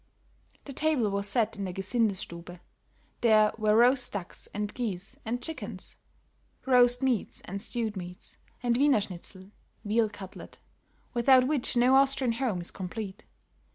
The 0.65 0.73
table 0.73 1.11
was 1.11 1.27
set 1.27 1.57
in 1.57 1.65
the 1.65 1.71
Gesindestube; 1.71 2.59
there 3.21 3.51
were 3.59 3.75
roast 3.75 4.11
ducks, 4.13 4.47
and 4.51 4.73
geese 4.73 5.15
and 5.25 5.43
chickens, 5.43 5.95
roast 6.65 7.03
meats 7.03 7.39
and 7.45 7.61
stewed 7.61 7.95
meats, 7.95 8.37
and 8.63 8.73
Wienerschnitzel 8.77 9.51
(veal 9.85 10.09
cutlet), 10.09 10.57
without 11.13 11.45
which 11.45 11.77
no 11.77 11.97
Austrian 11.97 12.33
home 12.33 12.61
is 12.61 12.71
complete. 12.71 13.25